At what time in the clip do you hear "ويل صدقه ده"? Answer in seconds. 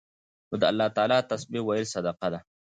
1.65-2.39